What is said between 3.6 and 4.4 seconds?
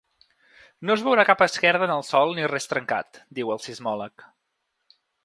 sismòleg.